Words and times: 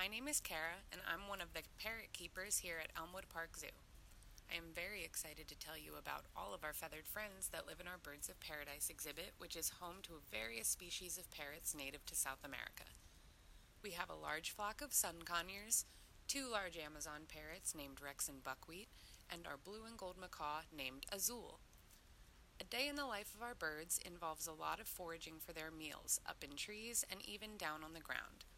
My 0.00 0.08
name 0.08 0.28
is 0.28 0.40
Kara, 0.40 0.80
and 0.92 1.02
I'm 1.04 1.28
one 1.28 1.42
of 1.42 1.52
the 1.52 1.60
parrot 1.76 2.14
keepers 2.14 2.64
here 2.64 2.80
at 2.80 2.88
Elmwood 2.96 3.28
Park 3.28 3.52
Zoo. 3.54 3.76
I 4.50 4.56
am 4.56 4.72
very 4.72 5.04
excited 5.04 5.46
to 5.48 5.58
tell 5.58 5.76
you 5.76 5.92
about 5.92 6.24
all 6.34 6.54
of 6.54 6.64
our 6.64 6.72
feathered 6.72 7.04
friends 7.04 7.52
that 7.52 7.66
live 7.68 7.84
in 7.84 7.86
our 7.86 8.00
Birds 8.00 8.30
of 8.30 8.40
Paradise 8.40 8.88
exhibit, 8.88 9.36
which 9.36 9.54
is 9.54 9.76
home 9.76 10.00
to 10.04 10.24
various 10.32 10.68
species 10.68 11.18
of 11.18 11.30
parrots 11.30 11.74
native 11.76 12.06
to 12.06 12.16
South 12.16 12.40
America. 12.42 12.88
We 13.84 13.90
have 13.90 14.08
a 14.08 14.16
large 14.16 14.52
flock 14.56 14.80
of 14.80 14.94
sun 14.94 15.20
conures, 15.26 15.84
two 16.26 16.48
large 16.50 16.78
Amazon 16.78 17.28
parrots 17.28 17.74
named 17.74 18.00
Rex 18.00 18.26
and 18.26 18.42
Buckwheat, 18.42 18.88
and 19.28 19.46
our 19.46 19.60
blue 19.62 19.84
and 19.86 19.98
gold 19.98 20.16
macaw 20.18 20.64
named 20.74 21.04
Azul. 21.12 21.60
A 22.58 22.64
day 22.64 22.88
in 22.88 22.96
the 22.96 23.04
life 23.04 23.34
of 23.36 23.42
our 23.42 23.54
birds 23.54 24.00
involves 24.00 24.46
a 24.46 24.56
lot 24.56 24.80
of 24.80 24.88
foraging 24.88 25.36
for 25.44 25.52
their 25.52 25.70
meals, 25.70 26.22
up 26.24 26.40
in 26.42 26.56
trees 26.56 27.04
and 27.12 27.20
even 27.28 27.58
down 27.58 27.84
on 27.84 27.92
the 27.92 28.00
ground. 28.00 28.48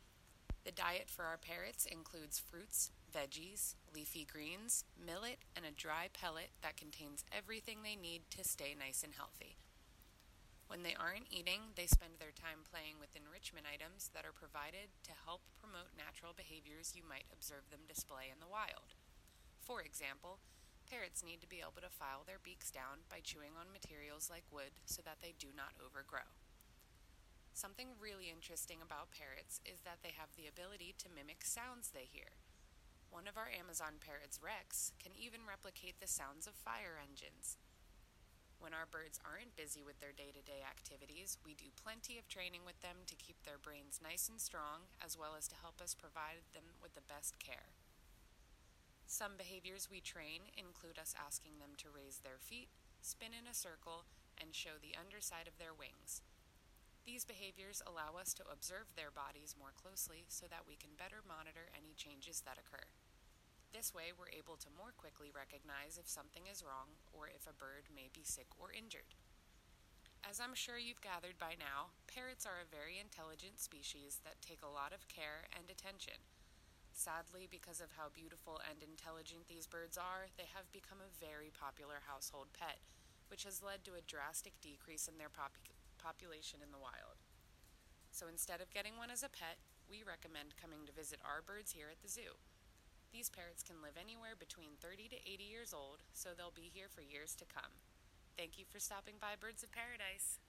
The 0.64 0.70
diet 0.70 1.10
for 1.10 1.26
our 1.26 1.38
parrots 1.38 1.86
includes 1.90 2.38
fruits, 2.38 2.94
veggies, 3.10 3.74
leafy 3.90 4.22
greens, 4.22 4.84
millet, 4.94 5.42
and 5.58 5.66
a 5.66 5.74
dry 5.74 6.06
pellet 6.14 6.54
that 6.62 6.78
contains 6.78 7.26
everything 7.34 7.82
they 7.82 7.98
need 7.98 8.22
to 8.38 8.46
stay 8.46 8.78
nice 8.78 9.02
and 9.02 9.18
healthy. 9.18 9.58
When 10.70 10.86
they 10.86 10.94
aren't 10.94 11.34
eating, 11.34 11.74
they 11.74 11.90
spend 11.90 12.22
their 12.22 12.30
time 12.30 12.62
playing 12.62 13.02
with 13.02 13.18
enrichment 13.18 13.66
items 13.66 14.14
that 14.14 14.22
are 14.24 14.32
provided 14.32 14.94
to 15.02 15.22
help 15.26 15.42
promote 15.58 15.98
natural 15.98 16.30
behaviors 16.30 16.94
you 16.94 17.02
might 17.02 17.26
observe 17.34 17.66
them 17.68 17.84
display 17.90 18.30
in 18.30 18.38
the 18.38 18.48
wild. 18.48 18.94
For 19.58 19.82
example, 19.82 20.38
parrots 20.86 21.26
need 21.26 21.42
to 21.42 21.50
be 21.50 21.58
able 21.58 21.82
to 21.82 21.90
file 21.90 22.22
their 22.22 22.38
beaks 22.38 22.70
down 22.70 23.02
by 23.10 23.18
chewing 23.18 23.58
on 23.58 23.74
materials 23.74 24.30
like 24.30 24.46
wood 24.48 24.78
so 24.86 25.02
that 25.02 25.18
they 25.18 25.34
do 25.42 25.50
not 25.50 25.74
overgrow. 25.82 26.30
Something 27.52 28.00
really 28.00 28.32
interesting 28.32 28.80
about 28.80 29.12
parrots 29.12 29.60
is 29.68 29.84
that 29.84 30.00
they 30.00 30.16
have 30.16 30.32
the 30.34 30.48
ability 30.48 30.96
to 30.98 31.12
mimic 31.12 31.44
sounds 31.44 31.92
they 31.92 32.08
hear. 32.08 32.40
One 33.12 33.28
of 33.28 33.36
our 33.36 33.52
Amazon 33.52 34.00
parrots, 34.00 34.40
Rex, 34.40 34.96
can 34.96 35.12
even 35.12 35.44
replicate 35.44 36.00
the 36.00 36.08
sounds 36.08 36.48
of 36.48 36.56
fire 36.56 36.96
engines. 36.96 37.60
When 38.56 38.72
our 38.72 38.88
birds 38.88 39.20
aren't 39.20 39.52
busy 39.52 39.84
with 39.84 40.00
their 40.00 40.16
day 40.16 40.32
to 40.32 40.40
day 40.40 40.64
activities, 40.64 41.36
we 41.44 41.52
do 41.52 41.68
plenty 41.76 42.16
of 42.16 42.24
training 42.24 42.64
with 42.64 42.80
them 42.80 43.04
to 43.04 43.20
keep 43.20 43.36
their 43.44 43.60
brains 43.60 44.00
nice 44.00 44.32
and 44.32 44.40
strong, 44.40 44.88
as 45.04 45.20
well 45.20 45.36
as 45.36 45.44
to 45.52 45.60
help 45.60 45.84
us 45.84 45.92
provide 45.92 46.40
them 46.56 46.80
with 46.80 46.96
the 46.96 47.04
best 47.04 47.36
care. 47.36 47.76
Some 49.04 49.36
behaviors 49.36 49.92
we 49.92 50.00
train 50.00 50.48
include 50.56 50.96
us 50.96 51.12
asking 51.12 51.60
them 51.60 51.76
to 51.84 51.92
raise 51.92 52.24
their 52.24 52.40
feet, 52.40 52.72
spin 53.04 53.36
in 53.36 53.44
a 53.44 53.52
circle, 53.52 54.08
and 54.40 54.56
show 54.56 54.80
the 54.80 54.96
underside 54.96 55.44
of 55.44 55.60
their 55.60 55.76
wings. 55.76 56.24
These 57.12 57.28
behaviors 57.28 57.84
allow 57.84 58.16
us 58.16 58.32
to 58.40 58.48
observe 58.48 58.88
their 58.96 59.12
bodies 59.12 59.52
more 59.52 59.76
closely 59.76 60.24
so 60.32 60.48
that 60.48 60.64
we 60.64 60.80
can 60.80 60.96
better 60.96 61.20
monitor 61.20 61.68
any 61.76 61.92
changes 61.92 62.40
that 62.48 62.56
occur. 62.56 62.88
This 63.68 63.92
way, 63.92 64.16
we're 64.16 64.32
able 64.32 64.56
to 64.56 64.72
more 64.72 64.96
quickly 64.96 65.28
recognize 65.28 66.00
if 66.00 66.08
something 66.08 66.48
is 66.48 66.64
wrong 66.64 66.96
or 67.12 67.28
if 67.28 67.44
a 67.44 67.52
bird 67.52 67.92
may 67.92 68.08
be 68.08 68.24
sick 68.24 68.48
or 68.56 68.72
injured. 68.72 69.12
As 70.24 70.40
I'm 70.40 70.56
sure 70.56 70.80
you've 70.80 71.04
gathered 71.04 71.36
by 71.36 71.52
now, 71.52 71.92
parrots 72.08 72.48
are 72.48 72.64
a 72.64 72.72
very 72.72 72.96
intelligent 72.96 73.60
species 73.60 74.24
that 74.24 74.40
take 74.40 74.64
a 74.64 74.72
lot 74.72 74.96
of 74.96 75.04
care 75.12 75.44
and 75.52 75.68
attention. 75.68 76.16
Sadly, 76.96 77.44
because 77.44 77.84
of 77.84 77.92
how 77.92 78.08
beautiful 78.08 78.56
and 78.64 78.80
intelligent 78.80 79.52
these 79.52 79.68
birds 79.68 80.00
are, 80.00 80.32
they 80.40 80.48
have 80.56 80.72
become 80.72 81.04
a 81.04 81.12
very 81.20 81.52
popular 81.52 82.08
household 82.08 82.56
pet, 82.56 82.80
which 83.28 83.44
has 83.44 83.60
led 83.60 83.84
to 83.84 84.00
a 84.00 84.08
drastic 84.08 84.56
decrease 84.64 85.12
in 85.12 85.20
their 85.20 85.28
pop- 85.28 85.60
population 86.02 86.58
in 86.58 86.74
the 86.74 86.82
wild. 86.82 87.22
So 88.10 88.26
instead 88.26 88.58
of 88.58 88.74
getting 88.74 88.98
one 88.98 89.14
as 89.14 89.22
a 89.22 89.30
pet, 89.30 89.62
we 89.86 90.02
recommend 90.02 90.58
coming 90.58 90.82
to 90.84 90.92
visit 90.92 91.22
our 91.22 91.40
birds 91.40 91.72
here 91.72 91.86
at 91.86 92.02
the 92.02 92.10
zoo. 92.10 92.34
These 93.14 93.30
parrots 93.30 93.62
can 93.62 93.78
live 93.78 93.94
anywhere 93.94 94.34
between 94.34 94.80
30 94.82 95.14
to 95.14 95.20
80 95.22 95.44
years 95.46 95.70
old, 95.70 96.02
so 96.12 96.34
they'll 96.34 96.52
be 96.52 96.72
here 96.72 96.90
for 96.90 97.06
years 97.06 97.38
to 97.38 97.46
come. 97.46 97.78
Thank 98.36 98.58
you 98.58 98.64
for 98.66 98.80
stopping 98.80 99.20
by 99.20 99.38
Birds 99.38 99.62
of 99.62 99.70
Paradise. 99.70 100.40